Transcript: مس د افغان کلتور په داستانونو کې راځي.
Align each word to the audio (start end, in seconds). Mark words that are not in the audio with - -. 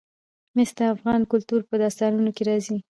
مس 0.55 0.69
د 0.77 0.79
افغان 0.93 1.21
کلتور 1.31 1.61
په 1.69 1.75
داستانونو 1.81 2.29
کې 2.35 2.43
راځي. 2.49 2.77